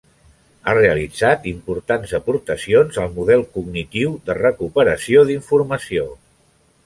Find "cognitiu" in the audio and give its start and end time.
3.59-4.17